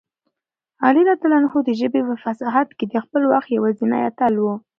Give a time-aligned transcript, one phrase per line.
[0.85, 1.21] علي رض
[1.65, 4.45] د ژبې په فصاحت کې د خپل وخت یوازینی اتل و.